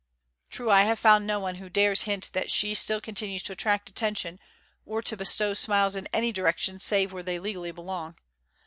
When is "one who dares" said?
1.39-2.05